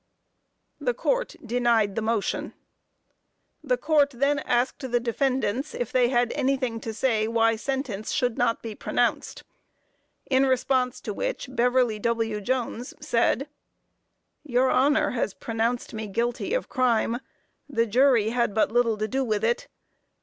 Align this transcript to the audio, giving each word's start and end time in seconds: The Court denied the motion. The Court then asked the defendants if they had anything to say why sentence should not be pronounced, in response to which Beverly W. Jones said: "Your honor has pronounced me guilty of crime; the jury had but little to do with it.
The 0.79 0.95
Court 0.95 1.35
denied 1.45 1.93
the 1.93 2.01
motion. 2.01 2.55
The 3.63 3.77
Court 3.77 4.09
then 4.09 4.39
asked 4.39 4.79
the 4.91 4.99
defendants 4.99 5.75
if 5.75 5.91
they 5.91 6.09
had 6.09 6.31
anything 6.33 6.79
to 6.79 6.91
say 6.91 7.27
why 7.27 7.55
sentence 7.55 8.11
should 8.11 8.35
not 8.35 8.63
be 8.63 8.73
pronounced, 8.73 9.43
in 10.27 10.47
response 10.47 11.01
to 11.01 11.13
which 11.13 11.49
Beverly 11.51 11.99
W. 11.99 12.41
Jones 12.41 12.95
said: 12.99 13.47
"Your 14.41 14.71
honor 14.71 15.11
has 15.11 15.35
pronounced 15.35 15.93
me 15.93 16.07
guilty 16.07 16.55
of 16.55 16.67
crime; 16.67 17.19
the 17.69 17.85
jury 17.85 18.29
had 18.31 18.55
but 18.55 18.71
little 18.71 18.97
to 18.97 19.07
do 19.07 19.23
with 19.23 19.43
it. 19.43 19.67